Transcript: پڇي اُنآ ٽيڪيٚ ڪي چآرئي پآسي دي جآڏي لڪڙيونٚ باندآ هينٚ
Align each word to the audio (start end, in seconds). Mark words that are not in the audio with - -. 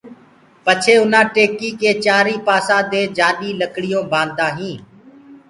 پڇي 0.63 0.93
اُنآ 1.01 1.21
ٽيڪيٚ 1.33 1.77
ڪي 1.81 1.91
چآرئي 2.05 2.37
پآسي 2.47 2.77
دي 2.91 3.01
جآڏي 3.17 3.49
لڪڙيونٚ 3.61 4.09
باندآ 4.11 4.47
هينٚ 4.57 4.79